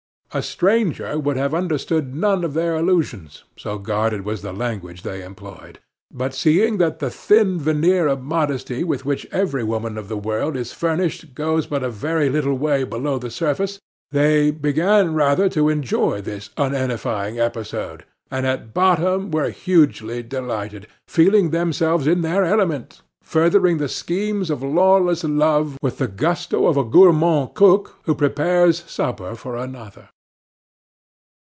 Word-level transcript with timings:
A 0.33 0.41
stranger 0.41 1.19
would 1.19 1.35
have 1.35 1.53
understood 1.53 2.15
none 2.15 2.45
of 2.45 2.53
their 2.53 2.77
allusions, 2.77 3.43
so 3.57 3.77
guarded 3.77 4.23
was 4.23 4.41
the 4.41 4.53
language 4.53 5.01
they 5.03 5.25
employed. 5.25 5.79
But, 6.09 6.33
seeing 6.33 6.77
that 6.77 6.99
the 6.99 7.09
thin 7.09 7.59
veneer 7.59 8.07
of 8.07 8.21
modesty 8.23 8.85
with 8.85 9.03
which 9.03 9.27
every 9.33 9.65
woman 9.65 9.97
of 9.97 10.07
the 10.07 10.15
world 10.15 10.55
is 10.55 10.71
furnished 10.71 11.35
goes 11.35 11.67
but 11.67 11.83
a 11.83 11.89
very 11.89 12.29
little 12.29 12.57
way 12.57 12.85
below 12.85 13.17
the 13.19 13.29
surface, 13.29 13.81
they 14.11 14.51
began 14.51 15.15
rather 15.15 15.49
to 15.49 15.67
enjoy 15.67 16.21
this 16.21 16.49
unedifying 16.55 17.37
episode, 17.37 18.05
and 18.31 18.47
at 18.47 18.73
bottom 18.73 19.31
were 19.31 19.49
hugely 19.49 20.23
delighted 20.23 20.87
feeling 21.09 21.49
themselves 21.49 22.07
in 22.07 22.21
their 22.21 22.45
element, 22.45 23.01
furthering 23.21 23.79
the 23.79 23.89
schemes 23.89 24.49
of 24.49 24.63
lawless 24.63 25.25
love 25.25 25.77
with 25.81 25.97
the 25.97 26.07
gusto 26.07 26.67
of 26.67 26.77
a 26.77 26.85
gourmand 26.85 27.53
cook 27.53 27.97
who 28.03 28.15
prepares 28.15 28.89
supper 28.89 29.35
for 29.35 29.57
another. 29.57 30.07